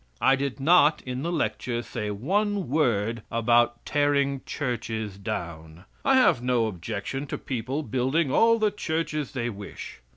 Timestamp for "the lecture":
1.21-1.83